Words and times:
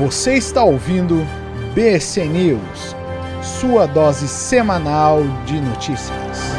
Você 0.00 0.32
está 0.36 0.64
ouvindo 0.64 1.26
BC 1.74 2.24
News, 2.24 2.96
sua 3.42 3.84
dose 3.84 4.26
semanal 4.26 5.20
de 5.44 5.60
notícias. 5.60 6.49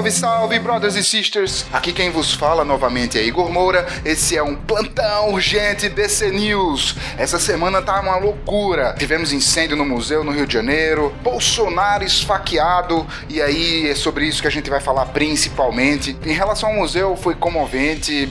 Salve, 0.00 0.12
salve, 0.12 0.58
brothers 0.58 0.94
e 0.96 1.04
sisters! 1.04 1.66
Aqui 1.70 1.92
quem 1.92 2.08
vos 2.08 2.32
fala 2.32 2.64
novamente 2.64 3.18
é 3.18 3.22
Igor 3.22 3.52
Moura. 3.52 3.86
Esse 4.02 4.34
é 4.34 4.42
um 4.42 4.56
plantão 4.56 5.34
urgente 5.34 5.90
BC 5.90 6.30
News. 6.30 6.96
Essa 7.18 7.38
semana 7.38 7.82
tá 7.82 8.00
uma 8.00 8.16
loucura. 8.16 8.94
Tivemos 8.98 9.30
incêndio 9.30 9.76
no 9.76 9.84
museu 9.84 10.24
no 10.24 10.32
Rio 10.32 10.46
de 10.46 10.54
Janeiro, 10.54 11.14
Bolsonaro 11.22 12.02
esfaqueado, 12.02 13.06
e 13.28 13.42
aí 13.42 13.90
é 13.90 13.94
sobre 13.94 14.24
isso 14.24 14.40
que 14.40 14.48
a 14.48 14.50
gente 14.50 14.70
vai 14.70 14.80
falar 14.80 15.04
principalmente. 15.04 16.16
Em 16.24 16.32
relação 16.32 16.70
ao 16.70 16.76
museu, 16.76 17.14
foi 17.14 17.34
comovente 17.34 18.26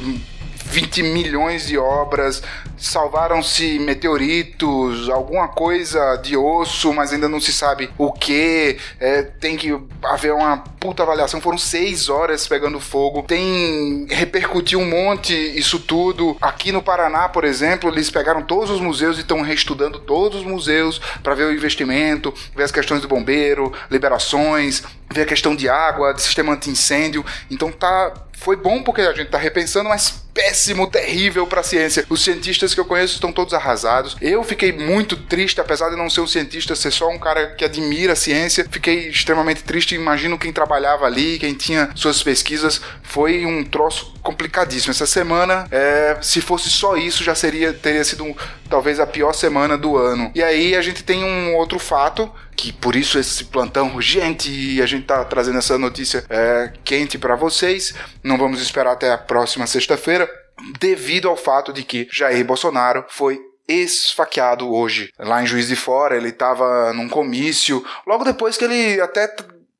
20 0.69 1.01
milhões 1.03 1.65
de 1.65 1.77
obras, 1.77 2.43
salvaram-se 2.77 3.79
meteoritos, 3.79 5.09
alguma 5.09 5.47
coisa 5.47 6.15
de 6.17 6.37
osso, 6.37 6.93
mas 6.93 7.11
ainda 7.11 7.27
não 7.27 7.41
se 7.41 7.51
sabe 7.51 7.89
o 7.97 8.11
que. 8.11 8.77
É, 8.99 9.23
tem 9.23 9.57
que 9.57 9.77
haver 10.03 10.31
uma 10.31 10.57
puta 10.79 11.03
avaliação. 11.03 11.41
Foram 11.41 11.57
seis 11.57 12.07
horas 12.07 12.47
pegando 12.47 12.79
fogo. 12.79 13.23
Tem 13.23 14.05
repercutiu 14.09 14.79
um 14.79 14.89
monte 14.89 15.33
isso 15.33 15.79
tudo. 15.79 16.37
Aqui 16.39 16.71
no 16.71 16.83
Paraná, 16.83 17.27
por 17.27 17.43
exemplo, 17.43 17.89
eles 17.89 18.11
pegaram 18.11 18.41
todos 18.43 18.69
os 18.69 18.79
museus 18.79 19.17
e 19.17 19.21
estão 19.21 19.41
reestudando 19.41 19.99
todos 19.99 20.39
os 20.39 20.45
museus 20.45 21.01
para 21.23 21.33
ver 21.33 21.45
o 21.45 21.53
investimento, 21.53 22.33
ver 22.55 22.63
as 22.63 22.71
questões 22.71 23.01
do 23.01 23.07
bombeiro, 23.07 23.73
liberações, 23.89 24.83
ver 25.11 25.23
a 25.23 25.25
questão 25.25 25.55
de 25.55 25.67
água, 25.67 26.13
de 26.13 26.21
sistema 26.21 26.53
anti-incêndio. 26.53 27.25
Então 27.49 27.71
tá 27.71 28.13
foi 28.39 28.55
bom 28.55 28.81
porque 28.81 29.01
a 29.01 29.13
gente 29.13 29.29
tá 29.29 29.37
repensando, 29.37 29.89
mas 29.89 30.23
péssimo, 30.33 30.87
terrível 30.87 31.45
para 31.45 31.59
a 31.59 31.63
ciência. 31.63 32.05
Os 32.09 32.23
cientistas 32.23 32.73
que 32.73 32.79
eu 32.79 32.85
conheço 32.85 33.15
estão 33.15 33.33
todos 33.33 33.53
arrasados. 33.53 34.15
Eu 34.21 34.41
fiquei 34.43 34.71
muito 34.71 35.17
triste, 35.17 35.59
apesar 35.59 35.89
de 35.89 35.97
não 35.97 36.09
ser 36.09 36.21
um 36.21 36.27
cientista, 36.27 36.73
ser 36.75 36.91
só 36.91 37.09
um 37.09 37.19
cara 37.19 37.47
que 37.47 37.65
admira 37.65 38.13
a 38.13 38.15
ciência. 38.15 38.65
Fiquei 38.71 39.09
extremamente 39.09 39.63
triste. 39.63 39.93
Imagino 39.93 40.37
quem 40.37 40.53
trabalhava 40.53 41.05
ali, 41.05 41.37
quem 41.37 41.53
tinha 41.53 41.89
suas 41.95 42.23
pesquisas. 42.23 42.79
Foi 43.03 43.45
um 43.45 43.65
troço 43.65 44.13
complicadíssimo. 44.21 44.91
Essa 44.91 45.05
semana, 45.05 45.67
é, 45.69 46.17
se 46.21 46.39
fosse 46.39 46.69
só 46.69 46.95
isso, 46.95 47.23
já 47.23 47.35
seria 47.35 47.73
teria 47.73 48.03
sido 48.05 48.33
talvez 48.69 49.01
a 49.01 49.07
pior 49.07 49.33
semana 49.33 49.77
do 49.77 49.97
ano. 49.97 50.31
E 50.33 50.41
aí 50.41 50.75
a 50.75 50.81
gente 50.81 51.03
tem 51.03 51.23
um 51.23 51.55
outro 51.55 51.77
fato 51.77 52.31
que 52.59 52.73
por 52.73 52.93
isso 52.93 53.17
esse 53.17 53.45
plantão 53.45 53.95
urgente 53.95 54.51
e 54.51 54.81
a 54.81 54.85
gente 54.85 55.05
tá 55.05 55.23
trazendo 55.23 55.59
essa 55.59 55.77
notícia 55.77 56.25
é, 56.29 56.73
quente 56.83 57.17
para 57.17 57.33
vocês. 57.33 57.93
Não 58.21 58.37
vamos 58.37 58.61
esperar 58.61 58.91
até 58.91 59.13
a 59.13 59.17
próxima 59.17 59.65
sexta-feira, 59.65 60.29
devido 60.77 61.29
ao 61.29 61.37
fato 61.37 61.71
de 61.71 61.83
que 61.83 62.09
Jair 62.11 62.43
Bolsonaro 62.43 63.05
foi 63.07 63.39
esfaqueado 63.65 64.69
hoje. 64.73 65.09
Lá 65.17 65.41
em 65.41 65.47
Juiz 65.47 65.69
de 65.69 65.75
Fora, 65.77 66.17
ele 66.17 66.29
estava 66.29 66.91
num 66.91 67.07
comício, 67.07 67.81
logo 68.05 68.25
depois 68.25 68.57
que 68.57 68.65
ele 68.65 68.99
até 68.99 69.33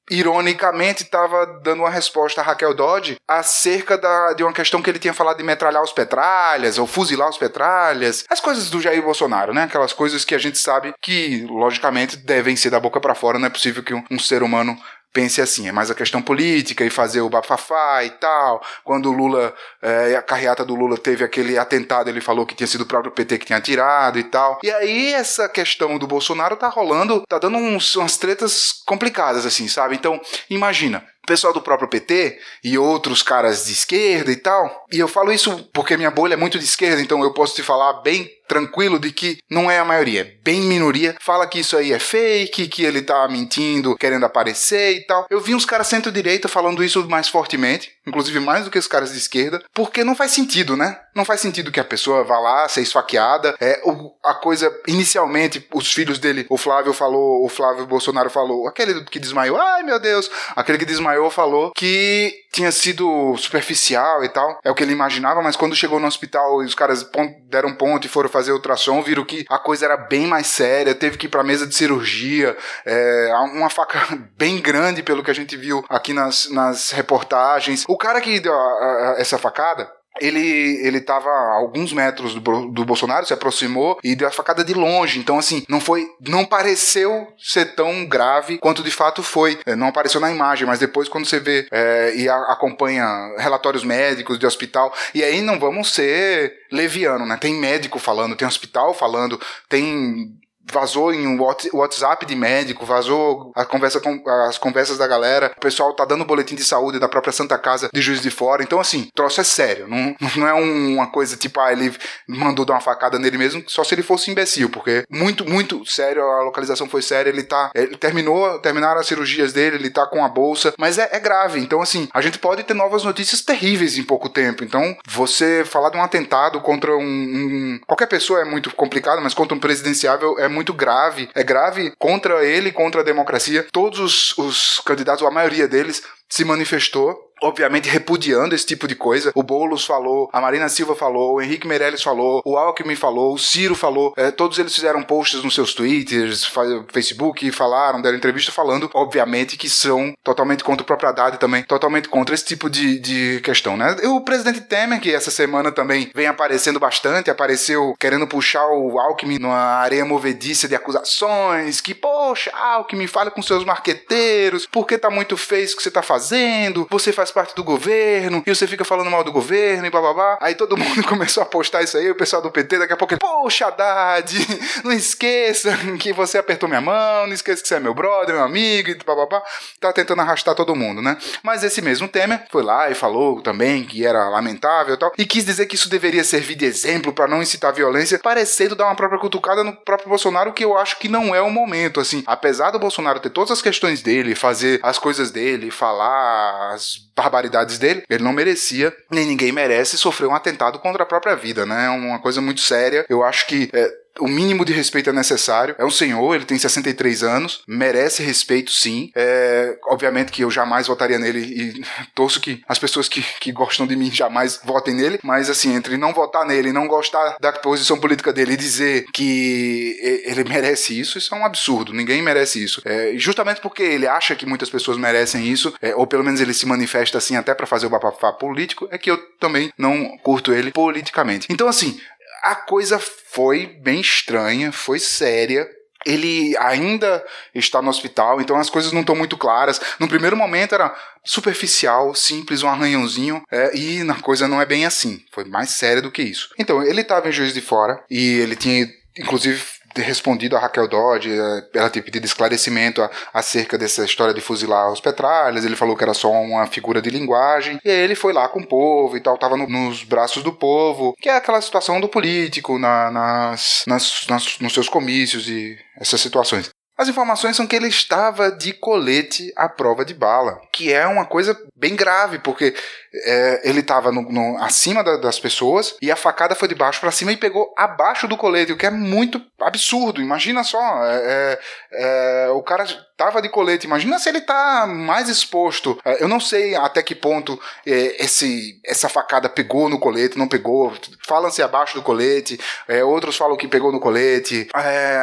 ironicamente 0.10 1.04
estava 1.04 1.46
dando 1.64 1.82
uma 1.82 1.90
resposta 1.90 2.42
a 2.42 2.44
Raquel 2.44 2.74
Dodge 2.74 3.18
acerca 3.28 3.98
da, 3.98 4.34
de 4.34 4.44
uma 4.44 4.54
questão 4.54 4.82
que 4.82 4.90
ele 4.90 5.00
tinha 5.00 5.14
falado 5.14 5.38
de 5.38 5.44
metralhar 5.44 5.84
os 5.84 5.92
petralhas 5.92 6.78
ou 6.78 6.88
fuzilar 6.88 7.30
os 7.30 7.38
petralhas, 7.38 8.26
as 8.30 8.40
coisas 8.40 8.70
do 8.70 8.82
Jair 8.82 9.04
Bolsonaro, 9.04 9.54
né? 9.54 9.64
Aquelas 9.64 9.94
coisas 9.94 10.26
que 10.26 10.36
a 10.36 10.40
gente 10.40 10.58
sabe 10.58 10.94
que 11.02 11.46
logicamente 11.50 12.18
devem 12.18 12.56
ser 12.56 12.70
da 12.70 12.80
boca 12.80 13.00
para 13.00 13.16
fora, 13.16 13.40
não 13.40 13.48
é 13.48 13.50
possível 13.50 13.84
que 13.84 13.94
um, 13.94 14.04
um 14.12 14.20
ser 14.20 14.44
humano 14.44 14.78
pense 15.14 15.42
assim, 15.42 15.68
é 15.68 15.72
mais 15.72 15.90
a 15.90 15.96
questão 15.96 16.22
política 16.22 16.86
e 16.86 16.90
fazer 16.90 17.22
o 17.22 17.30
bafafá 17.30 18.04
e 18.04 18.12
tal. 18.12 18.62
Quando 18.84 19.10
o 19.10 19.14
Lula, 19.14 19.54
é, 19.82 20.16
a 20.16 20.22
carreata 20.22 20.64
do 20.64 20.76
Lula 20.76 20.98
teve 20.98 21.24
aquele 21.24 21.58
atentado, 21.58 22.10
ele 22.10 22.22
falou 22.22 22.46
que 22.46 22.56
tinha 22.56 22.68
sido 22.68 22.82
o 22.82 22.86
próprio 22.86 23.12
PT 23.12 23.38
que 23.40 23.46
tinha 23.48 23.58
atirado 23.58 24.20
e 24.20 24.24
tal. 24.24 24.60
E 24.64 24.72
aí 24.72 25.14
essa 25.14 25.50
questão 25.50 25.98
do 25.98 26.08
Bolsonaro 26.08 26.56
tá 26.56 26.68
rolando, 26.68 27.24
tá 27.28 27.40
dando 27.40 27.58
uns, 27.58 27.96
umas 27.96 28.18
tretas 28.18 28.72
complicadas 28.86 29.46
assim, 29.46 29.68
sabe? 29.68 29.96
Então, 29.96 30.20
imagina, 30.50 31.04
pessoal 31.26 31.54
do 31.54 31.62
próprio 31.62 31.90
PT 31.90 32.40
e 32.64 32.78
outros 32.78 33.22
caras 33.22 33.66
de 33.66 33.74
esquerda 33.74 34.32
e 34.32 34.36
tal. 34.36 34.79
E 34.92 35.00
eu 35.00 35.08
falo 35.08 35.32
isso 35.32 35.70
porque 35.74 35.98
minha 35.98 36.12
bolha 36.12 36.34
é 36.34 36.38
muito 36.38 36.58
de 36.58 36.66
esquerda, 36.66 37.02
então 37.02 37.24
eu 37.24 37.34
posso 37.34 37.56
te 37.56 37.64
falar 37.64 38.02
bem 38.02 38.30
tranquilo 38.50 39.00
de 39.00 39.12
que 39.12 39.38
não 39.50 39.70
é 39.70 39.78
a 39.78 39.86
maioria, 39.86 40.22
é 40.22 40.44
bem 40.44 40.62
minoria. 40.62 41.16
Fala 41.22 41.46
que 41.46 41.60
isso 41.60 41.78
aí 41.78 41.94
é 41.94 42.00
fake, 42.00 42.68
que 42.68 42.84
ele 42.84 43.04
tá 43.04 43.28
mentindo, 43.28 43.96
querendo 43.96 44.26
aparecer 44.26 44.96
e 44.96 45.06
tal. 45.06 45.28
Eu 45.30 45.40
vi 45.40 45.54
uns 45.54 45.66
caras 45.66 45.88
centro-direita 45.88 46.48
falando 46.48 46.84
isso 46.84 47.08
mais 47.08 47.30
fortemente, 47.30 47.92
inclusive 48.08 48.40
mais 48.40 48.66
do 48.66 48.72
que 48.72 48.80
os 48.80 48.88
caras 48.88 49.12
de 49.12 49.20
esquerda, 49.20 49.64
porque 49.72 50.04
não 50.04 50.16
faz 50.16 50.32
sentido, 50.32 50.76
né? 50.76 51.00
Não 51.16 51.24
faz 51.24 51.42
sentido 51.42 51.72
que 51.72 51.80
a 51.80 51.86
pessoa 51.86 52.24
vá 52.24 52.40
lá 52.40 52.68
ser 52.68 52.82
esfaqueada. 52.82 53.56
É, 53.60 53.80
a 54.26 54.34
coisa, 54.34 54.74
inicialmente, 54.88 55.68
os 55.72 55.94
filhos 55.94 56.18
dele, 56.18 56.48
o 56.50 56.58
Flávio 56.58 56.94
falou, 56.94 57.46
o 57.46 57.50
Flávio 57.50 57.86
Bolsonaro 57.86 58.32
falou, 58.32 58.68
aquele 58.68 59.04
que 59.06 59.20
desmaiou, 59.20 59.58
ai 59.58 59.84
meu 59.84 60.00
Deus, 60.00 60.30
aquele 60.56 60.80
que 60.80 60.86
desmaiou 60.86 61.30
falou 61.30 61.72
que 61.76 62.34
tinha 62.52 62.72
sido 62.72 63.36
superficial 63.38 64.24
e 64.24 64.30
tal. 64.30 64.60
É 64.64 64.72
o 64.72 64.76
que 64.80 64.84
ele 64.84 64.94
imaginava, 64.94 65.42
mas 65.42 65.58
quando 65.58 65.76
chegou 65.76 66.00
no 66.00 66.08
hospital 66.08 66.64
e 66.64 66.66
os 66.66 66.74
caras 66.74 67.06
deram 67.50 67.76
ponto 67.76 68.06
e 68.06 68.10
foram 68.10 68.30
fazer 68.30 68.54
ultrassom, 68.54 69.02
viram 69.02 69.26
que 69.26 69.46
a 69.50 69.60
coisa 69.60 69.84
era 69.84 69.98
bem 69.98 70.26
mais 70.26 70.48
séria, 70.48 70.96
teve 70.96 71.18
que 71.18 71.26
ir 71.26 71.30
pra 71.30 71.44
mesa 71.44 71.68
de 71.68 71.76
cirurgia, 71.76 72.56
é, 72.86 73.30
uma 73.56 73.70
faca 73.70 74.00
bem 74.38 74.62
grande, 74.62 75.04
pelo 75.04 75.22
que 75.22 75.30
a 75.30 75.36
gente 75.36 75.58
viu 75.58 75.84
aqui 75.90 76.14
nas, 76.14 76.50
nas 76.52 76.92
reportagens. 76.92 77.84
O 77.90 77.98
cara 77.98 78.22
que 78.22 78.40
deu 78.40 78.54
a, 78.54 78.58
a, 78.58 79.16
essa 79.18 79.38
facada, 79.38 79.92
ele 80.22 80.80
ele 80.86 81.02
tava 81.02 81.30
a 81.30 81.56
alguns 81.56 81.94
metros 81.94 82.34
do, 82.34 82.70
do 82.70 82.86
Bolsonaro, 82.86 83.26
se 83.26 83.34
aproximou 83.34 83.98
e 84.04 84.16
deu 84.16 84.28
a 84.28 84.32
facada 84.32 84.64
de 84.64 84.74
longe. 84.74 85.20
Então, 85.20 85.38
assim, 85.38 85.64
não 85.68 85.80
foi. 85.80 86.08
Não 86.28 86.46
pareceu 86.46 87.28
ser 87.38 87.76
tão 87.76 88.06
grave 88.06 88.58
quanto 88.58 88.84
de 88.84 88.92
fato 88.92 89.24
foi. 89.24 89.60
É, 89.66 89.76
não 89.76 89.88
apareceu 89.88 90.20
na 90.22 90.32
imagem, 90.32 90.68
mas 90.68 90.80
depois, 90.80 91.10
quando 91.10 91.26
você 91.26 91.40
vê 91.40 91.68
é, 91.72 92.16
e 92.16 92.30
a, 92.30 92.36
acompanha 92.52 93.06
relatórios 93.38 93.84
médicos 93.84 94.40
de 94.40 94.46
hospital, 94.46 94.94
e 95.14 95.24
aí 95.24 95.42
não 95.42 95.60
vamos 95.60 95.94
ser 95.94 96.54
leviano, 96.72 97.26
né? 97.26 97.38
Tem 97.38 97.54
médico 97.54 98.00
falando, 98.00 98.36
tem 98.36 98.48
hospital 98.48 98.94
falando, 98.94 99.40
tem 99.68 100.40
vazou 100.72 101.14
em 101.14 101.38
WhatsApp 101.74 102.26
de 102.26 102.36
médico, 102.36 102.86
vazou 102.86 103.52
a 103.56 103.66
conversa 103.66 104.00
com, 104.00 104.22
as 104.48 104.58
conversas 104.58 104.98
da 104.98 105.08
galera, 105.08 105.52
o 105.58 105.60
pessoal 105.60 105.94
tá 105.94 106.06
dando 106.06 106.26
boletim 106.26 106.56
de 106.56 106.64
saúde 106.64 107.00
da 107.00 107.08
própria 107.08 107.34
Santa 107.34 107.58
Casa 107.58 107.90
de 107.94 108.02
Juiz 108.02 108.22
de 108.22 108.30
Fora. 108.30 108.64
Então, 108.64 108.80
assim, 108.80 109.10
troço 109.14 109.42
é 109.42 109.44
sério. 109.44 109.88
Não, 109.88 110.16
não 110.38 110.48
é 110.48 110.54
uma 110.54 111.08
coisa 111.08 111.36
tipo, 111.36 111.60
ah, 111.60 111.72
ele 111.72 111.94
mandou 112.28 112.66
dar 112.66 112.74
uma 112.74 112.82
facada 112.82 113.18
nele 113.20 113.38
mesmo, 113.38 113.64
só 113.68 113.84
se 113.84 113.96
ele 113.96 114.04
fosse 114.04 114.32
imbecil, 114.32 114.70
porque 114.70 115.04
muito, 115.10 115.48
muito 115.48 115.86
sério, 115.86 116.24
a 116.24 116.44
localização 116.44 116.88
foi 116.88 117.02
séria, 117.02 117.30
ele 117.30 117.44
tá. 117.44 117.72
Ele 117.74 117.98
terminou, 117.98 118.60
terminaram 118.60 119.00
as 119.00 119.08
cirurgias 119.08 119.54
dele, 119.54 119.78
ele 119.78 119.90
tá 119.90 120.06
com 120.06 120.24
a 120.24 120.30
bolsa, 120.30 120.74
mas 120.78 120.98
é, 120.98 121.10
é 121.12 121.20
grave. 121.20 121.60
Então, 121.60 121.82
assim, 121.82 122.08
a 122.14 122.22
gente 122.22 122.40
pode 122.40 122.64
ter 122.64 122.74
novas 122.74 123.04
notícias 123.04 123.42
terríveis 123.42 123.98
em 123.98 124.04
pouco 124.04 124.30
tempo. 124.30 124.64
Então, 124.64 124.96
você 125.08 125.64
falar 125.66 125.90
de 125.90 125.98
um 125.98 126.04
atentado 126.04 126.62
contra 126.62 126.96
um. 126.96 127.02
um 127.04 127.80
qualquer 127.88 128.08
pessoa 128.08 128.42
é 128.42 128.46
muito 128.46 128.74
complicado, 128.76 129.22
mas 129.22 129.34
contra 129.34 129.56
um 129.56 129.60
presidenciável 129.60 130.38
é 130.40 130.48
muito 130.48 130.59
muito 130.60 130.74
grave, 130.74 131.30
é 131.34 131.42
grave 131.42 131.94
contra 131.98 132.44
ele, 132.44 132.70
contra 132.70 133.00
a 133.00 133.04
democracia. 133.04 133.66
Todos 133.72 133.98
os, 134.00 134.38
os 134.38 134.82
candidatos, 134.86 135.26
a 135.26 135.32
maioria 135.32 135.70
deles, 135.70 136.04
se 136.28 136.44
manifestou 136.44 137.29
obviamente 137.42 137.90
repudiando 137.90 138.56
esse 138.56 138.66
tipo 138.66 138.88
de 138.88 138.96
coisa. 138.96 139.32
O 139.36 139.44
Boulos 139.44 139.86
falou, 139.86 140.30
a 140.32 140.42
Marina 140.42 140.70
Silva 140.70 140.96
falou, 140.96 141.36
o 141.36 141.42
Henrique 141.42 141.68
Meirelles 141.68 142.04
falou, 142.04 142.42
o 142.46 142.58
Alckmin 142.58 142.96
falou, 142.96 143.34
o 143.34 143.40
Ciro 143.40 143.76
falou. 143.76 144.14
É, 144.18 144.32
todos 144.32 144.60
eles 144.60 144.74
fizeram 144.74 145.04
posts 145.04 145.44
nos 145.44 145.56
seus 145.56 145.74
twitters, 145.74 146.50
Facebook, 146.92 147.52
falaram, 147.52 148.02
deram 148.02 148.18
entrevista 148.18 148.52
falando, 148.52 148.90
obviamente, 148.94 149.58
que 149.58 149.70
são 149.70 150.14
totalmente 150.24 150.64
contra 150.64 150.84
a 150.84 150.86
propriedade 150.86 151.38
também, 151.38 151.64
totalmente 151.64 152.10
contra 152.10 152.36
esse 152.36 152.46
tipo 152.46 152.70
de, 152.70 153.00
de 153.00 153.42
questão, 153.42 153.78
né? 153.78 153.96
O 154.06 154.22
presidente 154.22 154.62
Temer, 154.62 155.00
que 155.00 155.14
essa 155.14 155.32
semana 155.32 155.72
também 155.72 156.12
vem 156.14 156.28
aparecendo 156.28 156.80
bastante, 156.80 157.30
apareceu 157.30 157.94
querendo 158.00 158.28
puxar 158.28 158.66
o 158.68 159.00
Alckmin 159.00 159.40
numa 159.40 159.80
areia 159.80 160.06
movediça 160.06 160.68
de 160.68 160.76
acusações, 160.76 161.82
que, 161.82 161.94
poxa, 161.94 162.52
Alckmin, 162.54 163.08
fala 163.08 163.32
com 163.32 163.42
seus 163.42 163.64
marqueteiros, 163.64 164.68
porque 164.72 164.98
tá 164.98 165.10
muito 165.10 165.38
feio 165.38 165.64
isso 165.64 165.78
que 165.78 165.84
você 165.84 165.92
tá 165.92 166.02
fazendo, 166.02 166.88
você 166.90 167.12
faz 167.12 167.29
faz 167.30 167.32
parte 167.32 167.56
do 167.56 167.64
governo, 167.64 168.44
e 168.46 168.54
você 168.54 168.68
fica 168.68 168.84
falando 168.84 169.10
mal 169.10 169.24
do 169.24 169.32
governo 169.32 169.86
e 169.86 169.90
bababá. 169.90 170.38
Aí 170.42 170.56
todo 170.56 170.78
mundo 170.78 171.04
começou 171.08 171.44
a 171.44 171.46
postar 171.46 171.84
isso 171.84 171.98
aí, 171.98 172.10
o 172.10 172.16
pessoal 172.16 172.42
do 172.42 172.52
PT, 172.52 172.80
daqui 172.80 172.94
a 172.94 172.98
pouco 172.98 173.18
poxa, 173.18 173.68
Haddad, 173.68 174.36
não 174.84 174.92
esqueça 174.92 175.76
que 176.00 176.12
você 176.14 176.38
apertou 176.38 176.68
minha 176.68 176.82
mão, 176.82 177.28
não 177.28 177.34
esqueça 177.34 177.62
que 177.62 177.68
você 177.68 177.76
é 177.76 177.80
meu 177.80 177.94
brother, 177.94 178.36
meu 178.36 178.44
amigo, 178.44 178.90
e 178.90 178.96
bababá. 178.96 179.42
Tá 179.80 179.94
tentando 179.94 180.22
arrastar 180.22 180.56
todo 180.56 180.76
mundo, 180.76 181.02
né? 181.02 181.18
Mas 181.44 181.64
esse 181.64 181.82
mesmo 181.82 182.08
Temer 182.08 182.46
foi 182.52 182.64
lá 182.64 182.90
e 182.90 182.96
falou 182.96 183.42
também 183.42 183.84
que 183.84 184.06
era 184.06 184.30
lamentável 184.30 184.96
e 184.96 184.98
tal, 184.98 185.12
e 185.18 185.26
quis 185.26 185.46
dizer 185.46 185.66
que 185.66 185.76
isso 185.76 185.90
deveria 185.90 186.24
servir 186.24 186.56
de 186.56 186.66
exemplo 186.66 187.14
para 187.14 187.28
não 187.28 187.42
incitar 187.42 187.74
violência, 187.74 188.20
parecendo 188.20 188.76
dar 188.76 188.86
uma 188.86 188.96
própria 188.96 189.20
cutucada 189.20 189.64
no 189.64 189.74
próprio 189.74 190.10
Bolsonaro, 190.10 190.54
que 190.54 190.64
eu 190.64 190.78
acho 190.78 190.98
que 191.00 191.08
não 191.08 191.34
é 191.34 191.42
o 191.42 191.50
momento, 191.50 192.00
assim. 192.00 192.24
Apesar 192.26 192.72
do 192.72 192.80
Bolsonaro 192.80 193.20
ter 193.20 193.30
todas 193.30 193.52
as 193.52 193.62
questões 193.62 194.02
dele, 194.02 194.36
fazer 194.36 194.80
as 194.84 194.98
coisas 194.98 195.32
dele, 195.32 195.72
falar 195.72 196.74
as 196.74 197.10
barbaridades 197.22 197.78
dele, 197.78 198.04
ele 198.10 198.24
não 198.24 198.34
merecia, 198.34 198.96
nem 199.12 199.26
ninguém 199.26 199.52
merece 199.52 199.98
sofrer 199.98 200.28
um 200.28 200.36
atentado 200.36 200.80
contra 200.80 201.04
a 201.04 201.06
própria 201.06 201.36
vida, 201.36 201.66
né? 201.66 201.86
É 201.86 201.90
uma 201.90 202.20
coisa 202.20 202.42
muito 202.42 202.62
séria. 202.62 203.06
Eu 203.10 203.24
acho 203.24 203.48
que 203.48 203.70
é, 203.74 203.92
o 204.20 204.28
mínimo 204.28 204.66
de 204.66 204.74
respeito 204.74 205.10
é 205.10 205.14
necessário. 205.14 205.76
É 205.78 205.86
um 205.86 205.92
senhor, 205.92 206.36
ele 206.36 206.46
tem 206.46 206.58
63 206.58 207.24
anos, 207.24 207.62
merece 207.68 208.24
respeito 208.24 208.72
sim. 208.72 209.12
É, 209.16 209.78
obviamente 209.88 210.32
que 210.32 210.44
eu 210.44 210.52
jamais 210.52 210.88
votaria 210.88 211.20
nele 211.20 211.40
e 211.40 211.86
torço 212.14 212.40
que 212.40 212.62
as 212.68 212.80
pessoas 212.80 213.08
que, 213.08 213.22
que 213.40 213.52
gostam 213.52 213.88
de 213.88 213.96
mim 213.96 214.12
jamais 214.12 214.60
votem 214.64 214.94
nele, 214.94 215.20
mas 215.24 215.50
assim, 215.50 215.76
entre 215.76 215.98
não 215.98 216.14
votar 216.14 216.46
nele 216.46 216.72
não 216.72 216.88
gostar 216.88 217.38
da 217.40 217.52
posição 217.52 218.00
política 218.00 218.32
dele 218.34 218.54
e 218.54 218.58
dizer 218.58 219.06
que 219.14 219.98
ele 220.26 220.44
merece 220.44 221.00
isso, 221.00 221.18
isso 221.18 221.34
é 221.34 221.38
um 221.38 221.46
absurdo. 221.46 221.94
Ninguém 221.94 222.22
merece 222.22 222.64
isso. 222.64 222.82
É, 222.86 223.14
justamente 223.16 223.62
porque 223.62 223.84
ele 223.84 224.08
acha 224.08 224.36
que 224.36 224.46
muitas 224.46 224.70
pessoas 224.70 224.98
merecem 224.98 225.48
isso, 225.48 225.74
é, 225.82 225.96
ou 225.96 226.08
pelo 226.08 226.24
menos 226.24 226.42
ele 226.42 226.54
se 226.54 226.66
manifesta 226.66 227.18
assim 227.18 227.36
até 227.36 227.54
para 227.54 227.68
fazer 227.68 227.86
o 227.86 227.90
bafafá 227.90 228.32
político, 228.32 228.88
é 228.92 228.98
que 228.98 229.10
eu 229.10 229.18
também 229.40 229.72
não 229.78 230.18
curto 230.20 230.54
ele 230.54 230.72
politicamente. 230.72 231.48
Então, 231.50 231.68
assim, 231.68 232.00
a 232.44 232.56
coisa 232.56 233.00
foi 233.00 233.68
bem 233.68 234.02
estranha, 234.02 234.72
foi 234.72 235.00
séria. 235.00 235.68
Ele 236.06 236.56
ainda 236.58 237.24
está 237.54 237.82
no 237.82 237.90
hospital, 237.90 238.40
então 238.40 238.56
as 238.56 238.70
coisas 238.70 238.94
não 238.94 239.02
estão 239.02 239.16
muito 239.16 239.38
claras. 239.38 239.82
No 240.00 240.08
primeiro 240.08 240.38
momento 240.38 240.74
era 240.74 240.96
superficial, 241.26 242.16
simples, 242.16 242.64
um 242.64 242.70
arranhãozinho, 242.70 243.44
é, 243.52 243.76
e 243.76 244.10
a 244.10 244.16
coisa 244.16 244.48
não 244.48 244.62
é 244.62 244.66
bem 244.66 244.86
assim. 244.86 245.22
Foi 245.32 245.44
mais 245.44 245.72
séria 245.72 246.02
do 246.02 246.12
que 246.12 246.22
isso. 246.22 246.50
Então, 246.58 246.82
ele 246.82 247.02
estava 247.02 247.28
em 247.28 247.34
Juiz 247.34 247.54
de 247.54 247.62
Fora 247.62 248.02
e 248.10 248.40
ele 248.40 248.56
tinha, 248.56 248.88
inclusive, 249.18 249.62
ter 250.00 250.04
respondido 250.04 250.56
a 250.56 250.60
Raquel 250.60 250.88
Dodge, 250.88 251.30
eh, 251.30 251.64
ela 251.74 251.90
ter 251.90 252.02
pedido 252.02 252.26
esclarecimento 252.26 253.08
acerca 253.34 253.78
dessa 253.78 254.06
história 254.06 254.34
de 254.34 254.40
fuzilar 254.40 254.92
os 254.92 255.02
petralhas, 255.02 255.66
ele 255.66 255.76
falou 255.76 255.96
que 255.96 256.04
era 256.04 256.14
só 256.14 256.32
uma 256.32 256.66
figura 256.68 257.02
de 257.02 257.10
linguagem, 257.10 257.80
e 257.84 257.90
aí 257.90 257.98
ele 257.98 258.16
foi 258.16 258.32
lá 258.32 258.48
com 258.48 258.62
o 258.62 258.68
povo 258.68 259.18
e 259.18 259.20
tal, 259.20 259.38
tava 259.38 259.58
no, 259.58 259.68
nos 259.68 260.04
braços 260.04 260.42
do 260.42 260.54
povo, 260.54 261.14
que 261.20 261.30
é 261.30 261.36
aquela 261.36 261.62
situação 261.62 262.00
do 262.00 262.08
político 262.08 262.80
na, 262.80 263.12
nas, 263.12 263.84
nas, 263.88 264.28
nas, 264.28 264.60
nos 264.60 264.74
seus 264.74 264.88
comícios 264.88 265.50
e 265.50 265.78
essas 266.00 266.22
situações. 266.22 266.70
As 267.00 267.08
informações 267.08 267.56
são 267.56 267.66
que 267.66 267.78
ele 267.78 267.88
estava 267.88 268.52
de 268.52 268.74
colete 268.74 269.54
à 269.56 269.70
prova 269.70 270.04
de 270.04 270.14
bala, 270.14 270.60
que 270.70 270.92
é 270.92 271.08
uma 271.08 271.26
coisa 271.26 271.58
bem 271.74 271.96
grave, 271.96 272.40
porque 272.40 272.76
é, 273.14 273.62
ele 273.64 273.80
estava 273.80 274.12
acima 274.60 275.02
da, 275.02 275.16
das 275.16 275.40
pessoas 275.40 275.96
e 276.02 276.12
a 276.12 276.18
facada 276.18 276.56
foi 276.56 276.68
de 276.68 276.76
baixo 276.76 277.00
para 277.00 277.10
cima 277.10 277.32
e 277.32 277.38
pegou 277.38 277.74
abaixo 277.78 278.28
do 278.28 278.36
colete, 278.36 278.74
o 278.74 278.78
que 278.78 278.86
é 278.86 278.92
muito 278.92 279.42
absurdo. 279.62 280.22
Imagina 280.22 280.62
só, 280.62 281.06
é, 281.06 281.58
é, 281.94 282.44
é 282.44 282.50
o 282.50 282.62
cara 282.62 282.86
estava 283.20 283.42
de 283.42 283.50
colete, 283.50 283.86
imagina 283.86 284.18
se 284.18 284.30
ele 284.30 284.38
está 284.38 284.88
mais 284.88 285.28
exposto. 285.28 286.00
É, 286.06 286.24
eu 286.24 286.28
não 286.28 286.40
sei 286.40 286.74
até 286.76 287.04
que 287.04 287.14
ponto 287.14 287.60
é, 287.86 288.24
esse, 288.24 288.80
essa 288.86 289.10
facada 289.10 289.50
pegou 289.50 289.90
no 289.90 290.00
colete, 290.00 290.38
não 290.38 290.48
pegou. 290.48 290.94
Falam-se 291.28 291.62
abaixo 291.62 291.96
do 291.96 292.02
colete, 292.02 292.58
outros 293.06 293.36
falam 293.36 293.58
que 293.58 293.68
pegou 293.68 293.92
no 293.92 294.00
colete. 294.00 294.70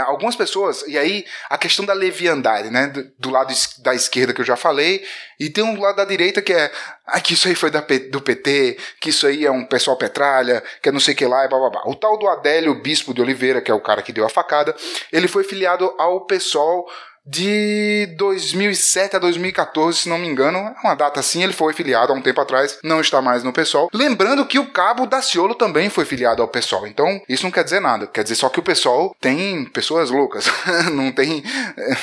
algumas 0.06 0.36
pessoas, 0.36 0.84
e 0.86 0.98
aí 0.98 1.24
a 1.48 1.56
questão 1.56 1.86
da 1.86 1.94
leviandade, 1.94 2.70
né? 2.70 2.88
Do, 2.88 3.10
do 3.18 3.30
lado 3.30 3.54
da 3.78 3.94
esquerda 3.94 4.34
que 4.34 4.42
eu 4.42 4.44
já 4.44 4.56
falei, 4.56 5.02
e 5.40 5.48
tem 5.48 5.64
um 5.64 5.80
lado 5.80 5.96
da 5.96 6.04
direita 6.04 6.42
que 6.42 6.52
é 6.52 6.70
ah, 7.06 7.20
que 7.20 7.34
isso 7.34 7.46
aí 7.46 7.54
foi 7.54 7.70
da, 7.70 7.80
do 8.10 8.20
PT, 8.20 8.78
que 9.00 9.10
isso 9.10 9.26
aí 9.26 9.46
é 9.46 9.50
um 9.50 9.64
pessoal 9.64 9.96
petralha, 9.96 10.62
que 10.82 10.88
é 10.88 10.92
não 10.92 10.98
sei 10.98 11.14
o 11.14 11.16
que 11.16 11.24
lá, 11.24 11.44
e 11.44 11.48
blá, 11.48 11.58
blá, 11.58 11.70
blá. 11.70 11.82
O 11.86 11.94
tal 11.94 12.18
do 12.18 12.28
Adélio 12.28 12.74
Bispo 12.74 13.14
de 13.14 13.22
Oliveira, 13.22 13.60
que 13.60 13.70
é 13.70 13.74
o 13.74 13.80
cara 13.80 14.02
que 14.02 14.12
deu 14.12 14.26
a 14.26 14.28
facada, 14.28 14.74
ele 15.12 15.28
foi 15.28 15.44
filiado 15.44 15.94
ao 15.98 16.26
pessoal 16.26 16.84
de 17.26 18.14
2007 18.16 19.16
a 19.16 19.18
2014, 19.18 19.98
se 19.98 20.08
não 20.08 20.18
me 20.18 20.28
engano, 20.28 20.58
é 20.58 20.74
uma 20.84 20.94
data 20.94 21.20
assim, 21.20 21.42
ele 21.42 21.52
foi 21.52 21.72
filiado 21.72 22.12
há 22.12 22.16
um 22.16 22.22
tempo 22.22 22.40
atrás, 22.40 22.78
não 22.84 23.00
está 23.00 23.20
mais 23.20 23.42
no 23.42 23.52
PSOL. 23.52 23.88
Lembrando 23.92 24.46
que 24.46 24.58
o 24.58 24.70
Cabo 24.70 25.06
Daciolo 25.06 25.54
também 25.54 25.90
foi 25.90 26.04
filiado 26.04 26.40
ao 26.40 26.48
PSOL, 26.48 26.86
então 26.86 27.20
isso 27.28 27.44
não 27.44 27.50
quer 27.50 27.64
dizer 27.64 27.80
nada, 27.80 28.06
quer 28.06 28.22
dizer 28.22 28.36
só 28.36 28.48
que 28.48 28.60
o 28.60 28.62
PSOL 28.62 29.16
tem 29.20 29.64
pessoas 29.66 30.10
loucas, 30.10 30.46
não 30.92 31.10
tem, 31.10 31.42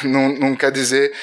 não, 0.04 0.30
não 0.30 0.56
quer 0.56 0.72
dizer 0.72 1.14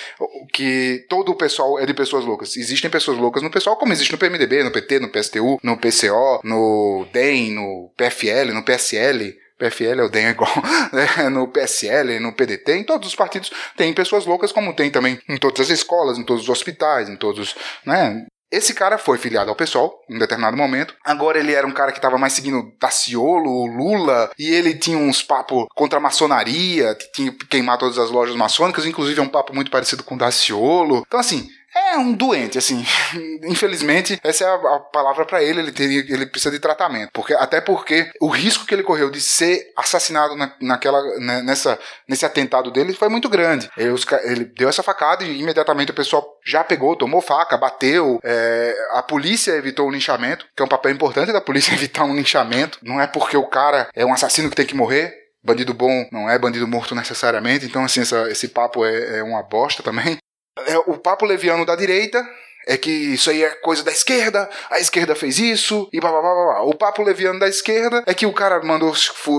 que 0.53 1.05
todo 1.09 1.33
o 1.33 1.37
PSOL 1.37 1.79
é 1.79 1.85
de 1.85 1.93
pessoas 1.93 2.25
loucas. 2.25 2.57
Existem 2.57 2.91
pessoas 2.91 3.19
loucas 3.19 3.43
no 3.43 3.51
PSOL, 3.51 3.77
como 3.77 3.93
existe 3.93 4.13
no 4.13 4.19
PMDB, 4.19 4.63
no 4.63 4.71
PT, 4.71 5.01
no 5.01 5.09
PSTU, 5.09 5.59
no 5.63 5.77
PCO, 5.77 6.41
no 6.43 7.07
DEM, 7.13 7.53
no 7.53 7.91
PFL, 7.97 8.53
no 8.53 8.63
PSL, 8.63 9.37
PFL 9.61 10.03
o 10.05 10.09
DEM 10.09 10.27
é 10.27 10.31
igual 10.31 10.51
né? 10.93 11.29
no 11.29 11.49
PSL, 11.49 12.19
no 12.19 12.33
PDT, 12.33 12.73
em 12.73 12.85
todos 12.85 13.09
os 13.09 13.15
partidos 13.15 13.51
tem 13.77 13.93
pessoas 13.93 14.27
loucas, 14.27 14.53
como 14.53 14.75
tem 14.75 14.91
também 14.91 15.21
em 15.29 15.37
todas 15.37 15.61
as 15.61 15.71
escolas, 15.71 16.19
em 16.19 16.25
todos 16.25 16.45
os 16.45 16.49
hospitais, 16.49 17.09
em 17.09 17.17
todos, 17.17 17.55
né? 17.85 18.27
Esse 18.51 18.75
cara 18.75 18.99
foi 18.99 19.17
filiado 19.17 19.49
ao 19.49 19.55
PSOL 19.55 20.03
em 20.11 20.17
um 20.17 20.19
determinado 20.19 20.57
momento. 20.57 20.97
Agora 21.05 21.39
ele 21.39 21.53
era 21.53 21.65
um 21.65 21.73
cara 21.73 21.93
que 21.93 21.99
estava 21.99 22.19
mais 22.19 22.33
seguindo 22.33 22.73
Daciolo, 22.81 23.65
Lula, 23.67 24.29
e 24.37 24.49
ele 24.53 24.75
tinha 24.75 24.99
uns 24.99 25.23
papos 25.23 25.67
contra 25.73 25.99
a 25.99 26.03
maçonaria, 26.03 26.97
que 26.97 27.13
tinha 27.13 27.31
que 27.31 27.47
queimar 27.47 27.79
todas 27.79 27.97
as 27.97 28.11
lojas 28.11 28.35
maçônicas, 28.35 28.87
inclusive 28.87 29.21
é 29.21 29.23
um 29.23 29.29
papo 29.29 29.55
muito 29.55 29.71
parecido 29.71 30.03
com 30.03 30.17
Daciolo. 30.17 31.05
Então, 31.07 31.21
assim, 31.21 31.49
é 31.75 31.97
um 31.99 32.13
doente, 32.13 32.59
assim. 32.59 32.85
Infelizmente, 33.45 34.19
essa 34.25 34.45
é 34.45 34.47
a, 34.47 34.55
a 34.55 34.81
palavra 34.81 35.25
para 35.25 35.43
ele. 35.43 35.61
Ele, 35.61 35.73
teria, 35.73 36.01
ele 36.01 36.27
precisa 36.27 36.51
de 36.51 36.59
tratamento. 36.59 37.11
Porque, 37.13 37.33
até 37.35 37.61
porque 37.61 38.11
o 38.21 38.29
risco 38.29 38.67
que 38.67 38.75
ele 38.75 38.83
correu 38.83 39.11
de 39.11 39.21
ser 39.21 39.73
assassinado 39.77 40.37
na, 40.37 40.55
naquela, 40.61 41.01
né, 41.19 41.43
nessa, 41.43 41.79
nesse 42.09 42.27
atentado 42.27 42.71
dele 42.71 42.95
foi 42.95 43.09
muito 43.09 43.29
grande. 43.29 43.71
Ele, 43.77 43.91
os, 43.91 44.05
ele, 44.25 44.45
deu 44.45 44.69
essa 44.69 44.83
facada 44.83 45.25
e 45.25 45.41
imediatamente 45.41 45.93
o 45.93 45.95
pessoal 45.95 46.27
já 46.45 46.65
pegou, 46.65 46.97
tomou 46.97 47.21
faca, 47.21 47.57
bateu. 47.57 48.19
É, 48.25 48.75
a 48.93 49.03
polícia 49.03 49.53
evitou 49.53 49.87
o 49.87 49.93
linchamento, 49.93 50.47
que 50.57 50.63
é 50.63 50.65
um 50.65 50.69
papel 50.69 50.93
importante 50.93 51.33
da 51.33 51.41
polícia 51.41 51.73
evitar 51.75 52.05
um 52.05 52.15
linchamento. 52.15 52.79
Não 52.83 53.01
é 53.01 53.07
porque 53.07 53.37
o 53.37 53.47
cara 53.47 53.89
é 53.95 54.05
um 54.05 54.13
assassino 54.13 54.51
que 54.51 54.57
tem 54.57 54.67
que 54.67 54.75
morrer. 54.75 55.19
Bandido 55.43 55.73
bom 55.73 56.07
não 56.13 56.29
é 56.29 56.39
bandido 56.39 56.69
morto 56.69 56.95
necessariamente, 56.95 57.65
então 57.65 57.83
assim, 57.83 58.03
essa, 58.03 58.31
esse 58.31 58.49
papo 58.49 58.85
é, 58.85 59.21
é 59.21 59.23
uma 59.23 59.43
bosta 59.43 59.83
também 59.83 60.19
é, 60.67 60.79
o 60.79 60.97
papo 60.99 61.25
leviano 61.25 61.65
da 61.65 61.77
direita 61.77 62.25
é 62.67 62.77
que 62.77 62.91
isso 62.91 63.31
aí 63.31 63.43
é 63.43 63.51
coisa 63.51 63.83
da 63.83 63.91
esquerda, 63.91 64.49
a 64.71 64.79
esquerda 64.79 65.15
fez 65.15 65.39
isso, 65.39 65.89
e 65.93 66.01
blá 66.01 66.11
blá 66.11 66.21
blá 66.21 66.33
blá. 66.33 66.63
O 66.63 66.75
papo 66.75 67.03
leviano 67.03 67.41
da 67.41 67.49
esquerda 67.49 68.03
é 68.07 68.15
que 68.15 68.27
o 68.27 68.33
cara 68.33 68.63
mandou 68.63 68.93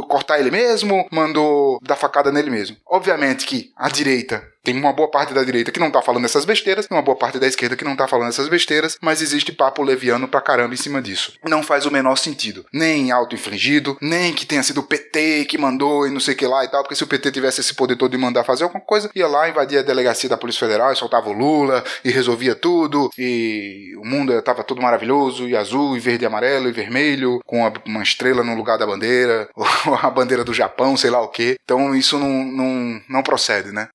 cortar 0.08 0.40
ele 0.40 0.52
mesmo, 0.52 1.08
mandou 1.12 1.80
dar 1.82 1.96
facada 1.96 2.32
nele 2.32 2.50
mesmo. 2.50 2.78
Obviamente 2.86 3.46
que 3.46 3.72
a 3.76 3.90
direita 3.90 4.44
tem 4.64 4.78
uma 4.78 4.94
boa 4.94 5.10
parte 5.10 5.34
da 5.34 5.44
direita 5.44 5.72
que 5.72 5.80
não 5.80 5.92
tá 5.92 6.02
falando 6.02 6.26
essas 6.26 6.46
besteiras, 6.46 6.86
e 6.86 6.94
uma 6.94 7.02
boa 7.02 7.18
parte 7.18 7.40
da 7.40 7.48
esquerda 7.48 7.76
que 7.76 7.84
não 7.84 7.96
tá 7.96 8.08
falando 8.08 8.30
essas 8.30 8.48
besteiras, 8.48 8.98
mas 9.02 9.22
existe 9.22 9.52
papo 9.52 9.82
leviano 9.84 10.28
pra 10.28 10.42
caramba 10.42 10.74
em 10.74 10.78
cima 10.78 11.02
disso. 11.02 11.34
Não 11.48 11.64
faz 11.64 11.86
o 11.86 11.92
menor 11.92 12.16
sentido. 12.18 12.66
Nem 12.74 13.12
auto-infligido, 13.12 13.98
nem 14.02 14.34
que 14.34 14.46
tenha 14.46 14.64
sido 14.64 14.80
o 14.80 14.84
PT 14.84 15.46
que 15.46 15.58
mandou 15.58 16.08
e 16.08 16.12
não 16.12 16.20
sei 16.20 16.34
o 16.34 16.38
que 16.38 16.48
lá 16.48 16.64
e 16.64 16.68
tal, 16.68 16.84
porque 16.84 16.96
se 16.96 17.04
o 17.04 17.08
PT 17.08 17.32
tivesse 17.32 17.62
esse 17.62 17.74
poder 17.74 17.96
todo 17.96 18.12
de 18.12 18.18
mandar 18.18 18.44
fazer 18.44 18.64
alguma 18.64 18.82
coisa, 18.82 19.10
ia 19.16 19.28
lá, 19.28 19.50
invadia 19.50 19.80
a 19.80 19.84
delegacia 19.84 20.30
da 20.30 20.38
Polícia 20.38 20.68
Federal 20.68 20.92
e 20.92 20.96
soltava 20.96 21.30
o 21.30 21.34
Lula 21.34 21.84
e 22.04 22.12
resolvia 22.12 22.56
tudo, 22.56 23.10
e 23.18 23.96
o 23.98 24.06
mundo 24.06 24.40
tava 24.42 24.64
todo 24.64 24.82
maravilhoso, 24.82 25.48
e 25.48 25.56
azul, 25.56 25.96
e 25.96 26.00
verde 26.00 26.26
e 26.26 26.28
amarelo, 26.28 26.70
e 26.70 26.72
vermelho, 26.72 27.40
com 27.46 27.72
uma 27.86 28.04
estrela 28.04 28.44
no 28.44 28.56
lugar 28.56 28.78
da 28.78 28.86
bandeira, 28.86 29.50
ou 29.56 29.96
a 29.96 30.10
bandeira 30.10 30.44
do 30.44 30.54
Japão, 30.54 30.96
sei 30.96 31.10
lá 31.10 31.22
o 31.22 31.30
que. 31.30 31.56
Então 31.64 31.96
isso 31.96 32.18
não, 32.20 32.44
não, 32.46 33.02
não 33.10 33.24
procede, 33.24 33.72
né? 33.72 33.88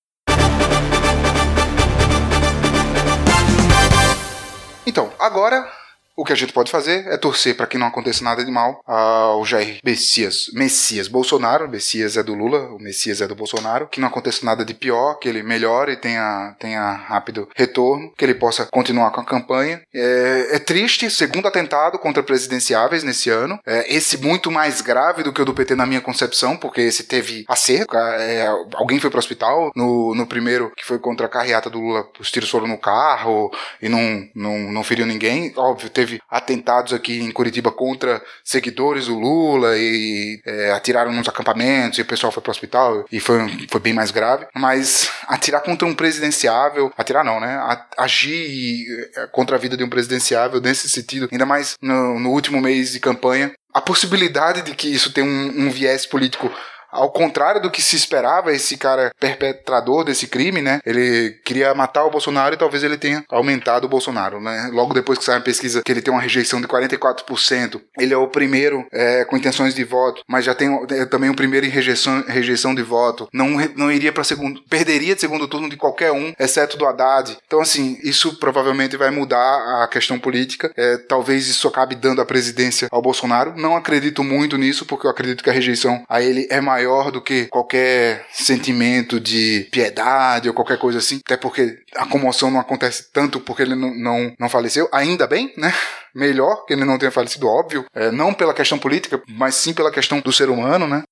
Então, 4.97 5.13
agora 5.19 5.71
O 6.17 6.25
que 6.25 6.33
a 6.33 6.37
gente 6.37 6.55
pode 6.55 6.71
fazer 6.71 7.07
é 7.09 7.19
torcer 7.19 7.55
para 7.55 7.67
que 7.67 7.77
não 7.77 7.89
aconteça 7.89 8.25
nada 8.25 8.43
de 8.43 8.51
mal 8.51 8.81
ao 8.87 9.45
Jair 9.45 9.81
Messias, 9.85 10.47
Messias 10.55 11.09
Bolsonaro, 11.09 11.69
Messias 11.69 12.17
é 12.17 12.23
do 12.23 12.35
Lula, 12.35 12.71
o 12.71 12.79
Messias 12.79 13.21
é 13.21 13.29
do 13.29 13.35
Bolsonaro, 13.35 13.87
que 13.87 14.01
não 14.01 14.09
aconteça 14.09 14.47
nada 14.47 14.65
de 14.65 14.73
pior, 14.73 15.19
que 15.19 15.29
ele 15.29 15.43
melhore 15.43 15.93
e 15.93 15.97
tenha, 15.97 16.57
tenha 16.59 16.91
rápido 16.91 17.47
retorno, 17.55 18.11
que 18.17 18.25
ele 18.25 18.35
possa 18.35 18.65
continuar 18.65 19.11
com 19.11 19.21
a 19.21 19.27
campanha. 19.27 19.83
É, 19.95 20.49
é 20.53 20.59
triste, 20.59 21.11
segundo 21.11 21.49
atentado 21.49 21.99
contra 21.99 22.23
presidenciáveis 22.23 23.05
nesse 23.05 23.29
ano, 23.29 23.61
é, 23.67 23.95
esse 23.95 24.17
muito 24.17 24.51
mais 24.51 24.81
grave 24.81 25.23
do 25.23 25.35
que 25.35 25.43
o 25.43 25.45
do 25.45 25.53
PT 25.53 25.75
na 25.75 25.85
minha 25.85 26.01
concepção, 26.01 26.57
porque 26.57 26.81
esse 26.81 27.05
teve 27.05 27.45
acerto, 27.47 27.95
é, 27.95 28.47
alguém 28.75 28.99
foi 28.99 29.11
para 29.11 29.19
o 29.19 29.21
hospital, 29.21 29.71
no, 29.77 30.15
no 30.15 30.27
primeiro 30.27 30.73
que 30.75 30.85
foi 30.85 30.99
contra 30.99 31.27
a 31.27 31.29
carreata 31.31 31.69
do 31.69 31.79
Lula, 31.79 32.09
os 32.19 32.31
tiros 32.31 32.49
foram 32.49 32.67
no 32.67 32.79
carro 32.79 33.51
e 33.83 33.89
não, 33.91 34.27
não, 34.35 34.73
não 34.73 34.83
feriu 34.83 35.05
ninguém, 35.05 35.53
óbvio, 35.55 35.91
teve 35.91 36.06
teve 36.07 36.21
atentados 36.31 36.93
aqui 36.93 37.21
em 37.21 37.33
Curitiba 37.33 37.73
contra 37.73 38.23
seguidores 38.45 39.07
do 39.07 39.19
Lula 39.19 39.77
e 39.77 40.41
é, 40.47 40.73
atiraram 40.73 41.13
nos 41.13 41.29
acampamentos 41.29 41.99
e 41.99 42.03
o 42.03 42.07
pessoal 42.07 42.33
foi 42.33 42.43
pro 42.43 42.53
hospital 42.53 43.05
e 43.11 43.19
foi, 43.19 43.67
foi 43.69 43.81
bem 43.81 43.93
mais 43.93 44.13
grave. 44.13 44.47
Mas 44.55 45.11
atirar 45.27 45.61
contra 45.63 45.87
um 45.87 45.95
presidenciável, 45.95 46.93
atirar 46.97 47.25
não, 47.25 47.41
né? 47.41 47.59
Agir 47.99 48.87
é, 49.17 49.27
contra 49.27 49.57
a 49.57 49.59
vida 49.59 49.77
de 49.77 49.83
um 49.83 49.89
presidenciável 49.89 50.61
nesse 50.61 50.89
sentido, 50.89 51.29
ainda 51.31 51.45
mais 51.45 51.77
no, 51.83 52.21
no 52.21 52.31
último 52.31 52.61
mês 52.61 52.93
de 52.93 53.01
campanha, 53.01 53.53
a 53.75 53.81
possibilidade 53.81 54.63
de 54.63 54.75
que 54.75 54.89
isso 54.89 55.13
tenha 55.13 55.27
um, 55.27 55.67
um 55.67 55.71
viés 55.71 56.07
político 56.07 56.51
ao 56.97 57.11
contrário 57.11 57.61
do 57.61 57.71
que 57.71 57.83
se 57.83 57.95
esperava, 57.97 58.53
esse 58.53 58.77
cara 58.77 59.13
perpetrador 59.21 60.05
desse 60.05 60.27
crime, 60.27 60.63
né? 60.63 60.81
Ele 60.85 61.31
queria 61.45 61.75
matar 61.75 62.05
o 62.05 62.11
Bolsonaro 62.11 62.55
e 62.55 62.59
talvez 62.59 62.83
ele 62.83 62.97
tenha 62.97 63.25
aumentado 63.31 63.85
o 63.85 63.89
Bolsonaro, 63.89 64.41
né? 64.41 64.71
Logo 64.73 64.95
depois 64.95 65.19
que 65.19 65.25
sai 65.25 65.37
a 65.37 65.41
pesquisa 65.41 65.83
que 65.83 65.93
ele 65.93 66.03
tem 66.03 66.13
uma 66.13 66.23
rejeição 66.23 66.61
de 66.61 66.67
44%, 66.67 67.81
ele 67.99 68.15
é 68.15 68.17
o 68.17 68.29
primeiro 68.29 68.87
é, 68.93 69.25
com 69.25 69.37
intenções 69.37 69.75
de 69.75 69.85
voto, 69.85 70.23
mas 70.27 70.45
já 70.45 70.55
tem 70.55 70.69
é, 70.91 71.05
também 71.05 71.31
o 71.31 71.37
primeiro 71.37 71.67
em 71.67 71.71
rejeição, 71.71 72.25
rejeição 72.27 72.75
de 72.75 72.83
voto. 72.83 73.29
Não, 73.33 73.49
não 73.77 73.93
iria 73.93 74.13
para 74.13 74.25
segundo, 74.25 74.63
perderia 74.69 75.15
de 75.15 75.21
segundo 75.21 75.47
turno 75.47 75.69
de 75.69 75.77
qualquer 75.77 76.13
um, 76.13 76.33
exceto 76.39 76.77
do 76.77 76.87
Haddad. 76.87 77.37
Então, 77.47 77.61
assim, 77.61 77.99
isso 78.03 78.39
provavelmente 78.39 78.97
vai 78.97 79.11
mudar 79.11 79.83
a 79.83 79.89
questão 79.89 80.19
política. 80.19 80.73
É, 80.77 80.97
talvez 80.97 81.47
isso 81.49 81.69
acabe 81.69 81.95
dando 81.95 82.21
a 82.21 82.27
presidência 82.27 82.89
ao 82.91 83.03
Bolsonaro. 83.03 83.55
Não 83.57 83.77
acredito 83.77 84.25
muito 84.25 84.57
nisso, 84.57 84.87
porque 84.87 85.07
eu 85.07 85.11
acredito 85.11 85.45
que 85.45 85.51
a 85.51 85.53
rejeição 85.53 86.05
a 86.09 86.23
ele 86.23 86.47
é 86.51 86.61
maior 86.61 86.86
maior 86.87 87.11
do 87.11 87.21
que 87.21 87.47
qualquer 87.47 88.25
sentimento 88.33 89.19
de 89.19 89.69
piedade 89.73 90.49
ou 90.49 90.55
qualquer 90.55 90.79
coisa 90.79 90.99
assim, 90.99 91.21
até 91.25 91.37
porque 91.37 91.79
a 91.97 92.07
comoção 92.07 92.51
não 92.51 92.61
acontece 92.61 93.11
tanto 93.13 93.41
porque 93.41 93.63
ele 93.63 93.75
não, 93.75 93.93
não, 93.95 94.35
não 94.39 94.49
faleceu, 94.49 94.89
ainda 94.93 95.27
bem, 95.27 95.53
né? 95.57 95.73
Melhor 96.15 96.65
que 96.65 96.73
ele 96.73 96.85
não 96.85 96.99
tenha 96.99 97.11
falecido, 97.11 97.49
óbvio, 97.49 97.85
é, 97.95 98.11
não 98.11 98.33
pela 98.33 98.55
questão 98.55 98.79
política, 98.79 99.21
mas 99.29 99.57
sim 99.57 99.75
pela 99.75 99.91
questão 99.91 100.21
do 100.21 100.33
ser 100.33 100.49
humano, 100.49 100.87
né? 100.87 101.03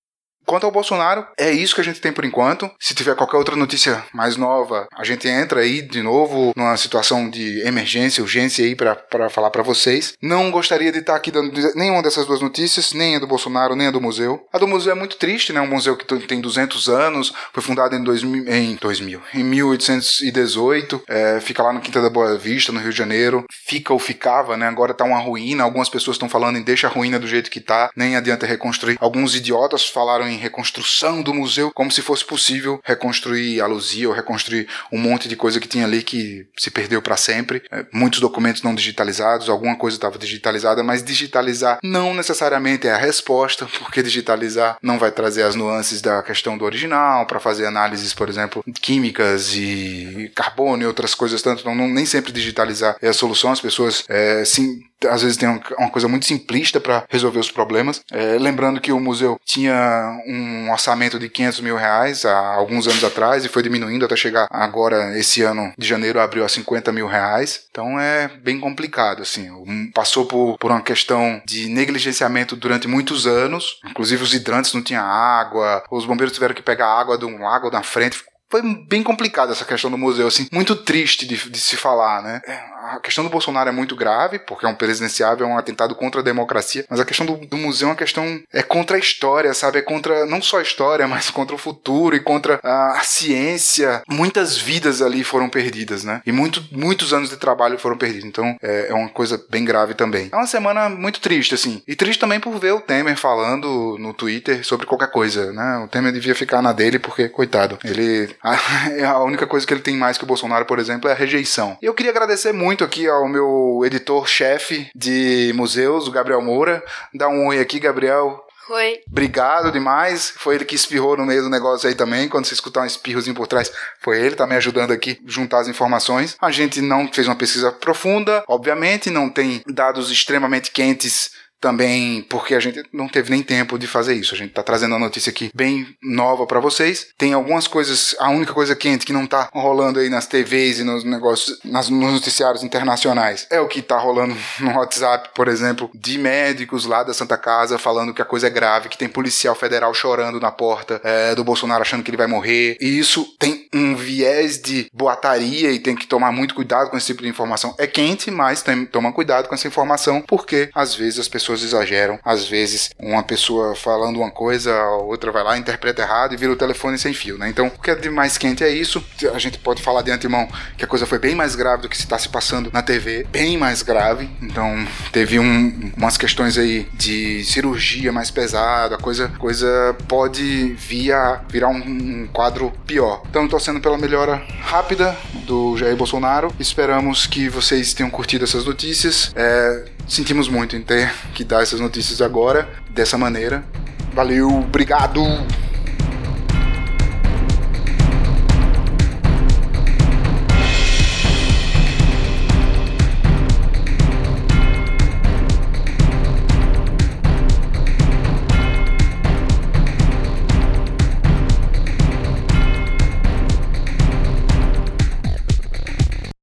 Quanto 0.46 0.64
ao 0.64 0.72
Bolsonaro, 0.72 1.26
é 1.38 1.50
isso 1.50 1.74
que 1.74 1.80
a 1.80 1.84
gente 1.84 2.00
tem 2.00 2.12
por 2.12 2.24
enquanto. 2.24 2.70
Se 2.78 2.94
tiver 2.94 3.14
qualquer 3.14 3.36
outra 3.36 3.56
notícia 3.56 4.04
mais 4.12 4.36
nova, 4.36 4.86
a 4.94 5.04
gente 5.04 5.28
entra 5.28 5.60
aí 5.60 5.82
de 5.82 6.02
novo 6.02 6.52
numa 6.56 6.76
situação 6.76 7.28
de 7.28 7.60
emergência, 7.66 8.22
urgência 8.22 8.64
aí 8.64 8.74
para 8.74 9.30
falar 9.30 9.50
para 9.50 9.62
vocês. 9.62 10.14
Não 10.20 10.50
gostaria 10.50 10.92
de 10.92 10.98
estar 10.98 11.16
aqui 11.16 11.30
dando 11.30 11.52
nenhuma 11.74 12.02
dessas 12.02 12.26
duas 12.26 12.40
notícias, 12.40 12.92
nem 12.92 13.16
a 13.16 13.18
do 13.18 13.26
Bolsonaro, 13.26 13.74
nem 13.74 13.88
a 13.88 13.90
do 13.90 14.00
museu. 14.00 14.46
A 14.52 14.58
do 14.58 14.68
museu 14.68 14.92
é 14.92 14.94
muito 14.94 15.16
triste, 15.16 15.52
né? 15.52 15.60
Um 15.60 15.66
museu 15.66 15.96
que 15.96 16.04
tem 16.26 16.40
200 16.40 16.88
anos, 16.88 17.32
foi 17.52 17.62
fundado 17.62 17.94
em 17.94 18.02
2000, 18.02 18.48
em, 18.48 18.76
2000, 18.76 19.22
em 19.34 19.44
1818, 19.44 21.02
é, 21.08 21.40
fica 21.40 21.62
lá 21.62 21.72
no 21.72 21.80
Quinta 21.80 22.00
da 22.00 22.10
Boa 22.10 22.36
Vista, 22.36 22.72
no 22.72 22.80
Rio 22.80 22.90
de 22.90 22.98
Janeiro. 22.98 23.44
Fica 23.50 23.92
ou 23.92 23.98
ficava, 23.98 24.56
né? 24.56 24.66
Agora 24.66 24.94
tá 24.94 25.04
uma 25.04 25.18
ruína. 25.18 25.64
Algumas 25.64 25.88
pessoas 25.88 26.16
estão 26.16 26.28
falando 26.28 26.58
em 26.58 26.62
deixa 26.62 26.86
a 26.86 26.90
ruína 26.90 27.18
do 27.18 27.26
jeito 27.26 27.50
que 27.50 27.60
tá, 27.60 27.90
nem 27.96 28.16
adianta 28.16 28.46
reconstruir. 28.46 28.96
Alguns 29.00 29.34
idiotas 29.34 29.88
falaram 29.88 30.28
em 30.28 30.34
em 30.35 30.38
reconstrução 30.38 31.23
do 31.23 31.33
museu, 31.33 31.71
como 31.73 31.91
se 31.91 32.03
fosse 32.03 32.25
possível 32.25 32.81
reconstruir 32.85 33.61
a 33.61 33.67
Luzia 33.67 34.09
ou 34.09 34.14
reconstruir 34.14 34.69
um 34.93 34.99
monte 34.99 35.29
de 35.29 35.37
coisa 35.37 35.61
que 35.61 35.69
tinha 35.69 35.85
ali 35.85 36.03
que 36.03 36.47
se 36.57 36.71
perdeu 36.71 37.00
para 37.00 37.17
sempre. 37.17 37.62
É, 37.71 37.85
muitos 37.93 38.21
documentos 38.21 38.62
não 38.62 38.75
digitalizados, 38.75 39.49
alguma 39.49 39.76
coisa 39.76 39.97
estava 39.97 40.19
digitalizada, 40.19 40.83
mas 40.83 41.03
digitalizar 41.03 41.79
não 41.83 42.14
necessariamente 42.14 42.87
é 42.87 42.93
a 42.93 42.97
resposta, 42.97 43.67
porque 43.79 44.03
digitalizar 44.03 44.76
não 44.83 44.99
vai 44.99 45.11
trazer 45.11 45.43
as 45.43 45.55
nuances 45.55 46.00
da 46.00 46.23
questão 46.23 46.59
do 46.59 46.64
original, 46.64 47.26
para 47.26 47.41
fazer 47.41 47.67
análises, 47.67 48.12
por 48.14 48.29
exemplo, 48.29 48.64
químicas 48.81 49.55
e 49.55 50.31
carbono 50.35 50.83
e 50.83 50.87
outras 50.87 51.14
coisas 51.14 51.43
tanto. 51.43 51.64
Não, 51.64 51.75
não 51.75 51.88
nem 51.88 52.07
sempre 52.07 52.33
digitalizar 52.33 52.97
é 53.00 53.09
a 53.09 53.12
solução. 53.12 53.53
As 53.53 53.61
pessoas 53.61 54.05
é, 54.09 54.45
sim 54.45 54.83
às 55.06 55.23
vezes 55.23 55.37
tem 55.37 55.49
uma 55.49 55.90
coisa 55.90 56.08
muito 56.08 56.26
simplista 56.26 56.80
para 56.80 57.04
resolver 57.08 57.38
os 57.38 57.50
problemas. 57.50 58.02
É, 58.11 58.38
lembrando 58.38 58.80
que 58.80 58.92
o 58.92 59.00
museu 59.00 59.38
tinha 59.44 60.18
um 60.26 60.70
orçamento 60.70 61.18
de 61.18 61.28
500 61.28 61.61
mil 61.61 61.76
reais 61.76 62.25
há 62.25 62.54
alguns 62.54 62.87
anos 62.87 63.02
atrás 63.04 63.44
e 63.44 63.49
foi 63.49 63.62
diminuindo 63.62 64.04
até 64.04 64.16
chegar 64.16 64.46
agora, 64.50 65.18
esse 65.18 65.42
ano 65.42 65.73
de 65.76 65.87
janeiro, 65.87 66.20
abriu 66.20 66.44
a 66.44 66.49
50 66.49 66.92
mil 66.92 67.06
reais. 67.06 67.66
Então 67.70 67.99
é 67.99 68.28
bem 68.42 68.61
complicado, 68.61 69.23
assim. 69.23 69.49
Passou 69.94 70.26
por, 70.26 70.56
por 70.58 70.70
uma 70.70 70.82
questão 70.82 71.40
de 71.46 71.68
negligenciamento 71.68 72.56
durante 72.56 72.88
muitos 72.88 73.26
anos, 73.26 73.80
inclusive 73.88 74.23
os 74.23 74.34
hidrantes 74.34 74.73
não 74.73 74.82
tinham 74.82 75.04
água, 75.04 75.82
os 75.90 76.06
bombeiros 76.06 76.34
tiveram 76.34 76.54
que 76.54 76.62
pegar 76.62 76.88
água 76.88 77.18
de 77.18 77.25
um 77.25 77.42
lago 77.42 77.70
na 77.70 77.82
frente, 77.82 78.23
foi 78.50 78.62
bem 78.87 79.02
complicado 79.02 79.50
essa 79.50 79.64
questão 79.64 79.90
do 79.90 79.99
museu, 79.99 80.28
assim, 80.28 80.46
muito 80.52 80.76
triste 80.76 81.26
de, 81.26 81.50
de 81.50 81.58
se 81.58 81.76
falar, 81.76 82.23
né? 82.23 82.40
A 82.85 83.00
questão 83.00 83.25
do 83.25 83.31
Bolsonaro 83.31 83.69
é 83.71 83.73
muito 83.73 83.97
grave, 83.97 84.38
porque 84.38 84.67
é 84.67 84.69
um 84.69 84.75
presidenciável, 84.75 85.47
é 85.47 85.49
um 85.49 85.57
atentado 85.57 85.95
contra 85.95 86.21
a 86.21 86.25
democracia, 86.25 86.85
mas 86.88 87.00
a 87.00 87.05
questão 87.05 87.25
do, 87.25 87.37
do, 87.37 87.57
museu 87.57 87.88
é 87.88 87.91
uma 87.93 87.97
questão 87.97 88.43
é 88.53 88.62
contra 88.62 88.97
a 88.97 89.00
história, 89.00 89.55
sabe? 89.55 89.79
É 89.79 89.83
contra 89.83 90.26
não 90.26 90.43
só 90.43 90.59
a 90.59 90.62
história, 90.62 91.07
mas 91.09 91.31
contra 91.31 91.55
o 91.55 91.59
futuro 91.59 92.14
e 92.14 92.21
contra 92.21 92.61
a, 92.62 92.99
a 92.99 93.00
ciência. 93.00 94.03
Muitas 94.09 94.59
vidas 94.59 95.00
ali 95.00 95.25
foram 95.25 95.49
perdidas, 95.49 96.05
né? 96.05 96.21
E 96.26 96.33
muito, 96.33 96.62
muitos 96.73 97.12
anos 97.14 97.31
de 97.31 97.37
trabalho 97.37 97.79
foram 97.79 97.97
perdidos. 97.97 98.26
Então 98.26 98.57
é, 98.62 98.88
é 98.91 98.95
uma 98.95 99.09
coisa 99.09 99.43
bem 99.49 99.64
grave 99.64 99.95
também. 99.95 100.29
É 100.31 100.37
uma 100.37 100.47
semana 100.47 100.88
muito 100.91 101.21
triste, 101.21 101.55
assim. 101.55 101.83
E 101.88 101.97
triste 101.97 102.21
também 102.21 102.38
por 102.38 102.59
ver 102.59 102.73
o 102.73 102.81
Temer 102.81 103.17
falando 103.17 103.97
no 103.99 104.12
Twitter 104.12 104.64
sobre 104.64 104.87
qualquer 104.87 105.11
coisa, 105.11 105.53
né? 105.53 105.79
O 105.79 105.88
Temer 105.88 106.12
devia 106.12 106.35
ficar 106.35 106.61
na 106.61 106.73
dele 106.73 106.99
porque, 106.99 107.29
coitado, 107.29 107.79
ele. 107.83 108.35
A, 108.45 109.11
a 109.11 109.25
única 109.25 109.47
coisa 109.47 109.67
que 109.67 109.73
ele 109.73 109.81
tem 109.81 109.97
mais 109.97 110.19
que 110.19 110.25
o 110.25 110.26
Bolsonaro, 110.26 110.64
por 110.64 110.79
exemplo, 110.79 111.09
é 111.09 111.12
a 111.12 111.17
rejeição. 111.17 111.76
E 111.81 111.87
eu 111.87 111.95
queria 111.95 112.11
agradecer 112.11 112.53
muito 112.53 112.74
muito 112.75 112.83
aqui 112.83 113.07
ao 113.07 113.28
meu 113.28 113.83
editor-chefe 113.85 114.90
de 114.97 115.52
museus, 115.54 116.09
o 116.09 116.11
Gabriel 116.11 116.43
Moura. 116.43 116.83
Dá 117.14 117.28
um 117.28 117.47
oi 117.47 117.61
aqui, 117.61 117.78
Gabriel. 117.78 118.45
Oi. 118.69 118.99
Obrigado 119.09 119.71
demais. 119.71 120.33
Foi 120.37 120.57
ele 120.57 120.64
que 120.64 120.75
espirrou 120.75 121.16
no 121.16 121.25
meio 121.25 121.43
do 121.43 121.49
negócio 121.49 121.88
aí 121.88 121.95
também. 121.95 122.28
Quando 122.28 122.47
você 122.47 122.54
escutar 122.54 122.81
um 122.81 122.87
espirrozinho 122.87 123.37
por 123.37 123.47
trás, 123.47 123.71
foi 124.00 124.19
ele, 124.21 124.35
tá 124.35 124.45
me 124.45 124.57
ajudando 124.57 124.90
aqui 124.90 125.21
a 125.25 125.31
juntar 125.31 125.61
as 125.61 125.69
informações. 125.69 126.37
A 126.40 126.50
gente 126.50 126.81
não 126.81 127.07
fez 127.12 127.28
uma 127.28 127.37
pesquisa 127.37 127.71
profunda, 127.71 128.43
obviamente, 128.49 129.09
não 129.09 129.31
tem 129.31 129.62
dados 129.69 130.11
extremamente 130.11 130.73
quentes 130.73 131.31
também 131.64 132.21
porque 132.28 132.54
a 132.54 132.61
gente 132.61 132.83
não 132.92 133.09
teve 133.09 133.30
nem 133.30 133.42
tempo 133.42 133.78
de 133.78 133.87
fazer 133.87 134.12
isso. 134.12 134.35
A 134.35 134.37
gente 134.37 134.50
está 134.50 134.62
trazendo 134.62 134.94
a 134.94 134.99
notícia 134.99 135.30
aqui 135.30 135.50
bem 135.54 135.97
nova 136.02 136.47
para 136.47 136.61
vocês. 136.61 137.06
Tem 137.16 137.33
algumas 137.33 137.66
coisas, 137.66 138.14
a 138.18 138.28
única 138.28 138.52
coisa 138.52 138.76
quente 138.76 139.06
que 139.06 139.14
não 139.14 139.25
está 139.25 139.49
rolando 139.50 139.99
aí 139.99 140.11
nas 140.11 140.26
TVs 140.26 140.80
e 140.80 140.85
nos 140.85 141.04
negócios, 141.04 141.59
nas, 141.64 141.88
nos 141.88 142.12
noticiários 142.12 142.62
internacionais 142.62 143.47
é 143.50 143.59
o 143.61 143.66
que 143.66 143.78
está 143.78 143.97
rolando 143.99 144.37
no 144.61 144.76
WhatsApp, 144.76 145.30
por 145.35 145.49
exemplo, 145.49 145.90
de 145.94 146.18
médicos 146.18 146.85
lá 146.85 147.02
da 147.02 147.14
Santa 147.14 147.38
Casa 147.38 147.78
falando 147.78 148.12
que 148.12 148.21
a 148.21 148.26
coisa 148.26 148.49
é 148.49 148.50
grave, 148.50 148.90
que 148.90 148.99
tem 148.99 149.09
policial 149.09 149.54
federal 149.54 149.94
chorando 149.94 150.38
na 150.38 150.50
porta 150.50 151.00
é, 151.02 151.35
do 151.35 151.44
Bolsonaro 151.44 151.80
achando 151.80 152.02
que 152.02 152.11
ele 152.11 152.18
vai 152.18 152.26
morrer. 152.26 152.76
E 152.78 152.99
isso 152.99 153.25
tem 153.38 153.68
um 153.73 153.97
viés 153.97 154.61
de 154.61 154.90
boataria 154.92 155.73
e 155.73 155.78
tem 155.78 155.97
que 155.97 156.06
tomar 156.06 156.30
muito 156.30 156.54
cuidado 156.54 156.90
com 156.90 156.97
esse 156.99 157.06
tipo 157.06 157.23
de 157.23 157.28
informação. 157.28 157.75
É 157.78 157.87
quente, 157.87 158.30
mas 158.30 158.61
tem, 158.61 158.85
toma 158.85 159.14
cuidado 159.14 159.49
com 159.49 159.54
essa 159.54 159.66
informação 159.66 160.21
porque 160.21 160.68
às 160.75 160.94
vezes 160.94 161.21
as 161.21 161.28
pessoas 161.28 161.53
pessoas 161.54 161.62
exageram. 161.62 162.18
Às 162.25 162.46
vezes, 162.46 162.90
uma 162.99 163.23
pessoa 163.23 163.75
falando 163.75 164.16
uma 164.16 164.30
coisa, 164.30 164.75
a 164.75 164.96
outra 164.96 165.30
vai 165.30 165.44
lá, 165.44 165.56
interpreta 165.56 166.02
errado 166.02 166.34
e 166.34 166.37
vira 166.37 166.52
o 166.52 166.56
telefone 166.56 166.99
sem 166.99 167.14
fio, 167.14 167.38
né? 167.38 167.49
Então, 167.49 167.66
o 167.66 167.70
que 167.70 167.90
é 167.90 167.94
de 167.94 168.11
mais 168.11 168.37
quente 168.37 168.64
é 168.64 168.70
isso. 168.70 169.04
A 169.32 169.38
gente 169.38 169.58
pode 169.58 169.82
falar 169.82 170.02
de 170.02 170.11
antemão 170.11 170.49
que 170.76 170.84
a 170.84 170.88
coisa 170.88 171.06
foi 171.06 171.18
bem 171.18 171.34
mais 171.34 171.54
grave 171.54 171.82
do 171.82 171.88
que 171.88 171.96
se 171.96 172.04
está 172.04 172.18
se 172.18 172.28
passando 172.28 172.70
na 172.73 172.82
TV, 172.82 173.26
bem 173.30 173.56
mais 173.56 173.82
grave. 173.82 174.28
Então, 174.42 174.87
teve 175.12 175.38
um, 175.38 175.92
umas 175.96 176.16
questões 176.16 176.58
aí 176.58 176.88
de 176.94 177.44
cirurgia 177.44 178.12
mais 178.12 178.30
pesada, 178.30 178.99
coisa, 178.99 179.28
coisa 179.38 179.96
pode 180.08 180.75
via, 180.75 181.40
virar 181.49 181.68
um, 181.68 181.76
um 181.76 182.28
quadro 182.32 182.73
pior. 182.87 183.23
Então, 183.28 183.46
torcendo 183.46 183.80
pela 183.80 183.99
melhora 183.99 184.42
rápida 184.61 185.16
do 185.46 185.76
Jair 185.76 185.96
Bolsonaro. 185.96 186.52
Esperamos 186.58 187.26
que 187.26 187.49
vocês 187.49 187.92
tenham 187.92 188.11
curtido 188.11 188.44
essas 188.44 188.64
notícias. 188.64 189.32
É, 189.37 189.84
sentimos 190.06 190.49
muito 190.49 190.76
em 190.76 190.82
ter 190.82 191.12
que 191.34 191.44
dar 191.44 191.62
essas 191.62 191.80
notícias 191.80 192.20
agora, 192.20 192.68
dessa 192.90 193.18
maneira. 193.18 193.64
Valeu, 194.12 194.49
obrigado! 194.49 195.20